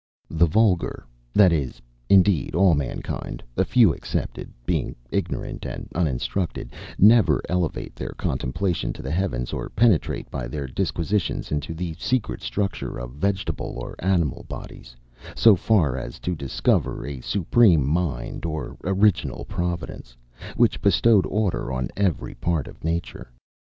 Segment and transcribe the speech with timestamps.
[0.31, 1.05] The vulgar
[1.35, 8.13] that is, indeed, all mankind, a few excepted being ignorant and uninstructed, never elevate their
[8.17, 13.77] contemplation to the heavens, or penetrate by their disquisitions into the secret structure of vegetable
[13.79, 14.95] or animal bodies;
[15.35, 20.17] so far as, to discover a Supreme Mind or Original Providence,
[20.55, 23.31] which bestowed order on every part of nature.